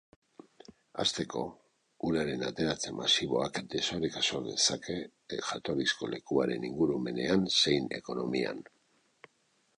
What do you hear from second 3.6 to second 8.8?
desoreka sor dezake jatorrizko lekuaren ingurumenean zein ekonomian.